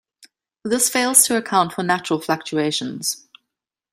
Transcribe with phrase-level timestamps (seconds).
[0.63, 3.27] This fails to account for natural fluctuations.